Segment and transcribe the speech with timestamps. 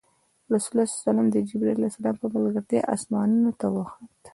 [0.53, 4.23] رسول الله د جبرایل ع په ملګرتیا اسمانونو ته وخوت.